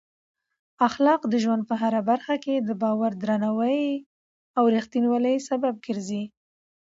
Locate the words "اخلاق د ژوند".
0.87-1.63